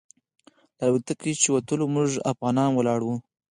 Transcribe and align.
له 0.77 0.83
الوتکې 0.89 1.31
چې 1.41 1.47
ووتلو 1.49 1.85
موږ 1.95 2.09
افغانان 2.31 2.69
ولاړ 2.73 2.99
وو. 3.03 3.15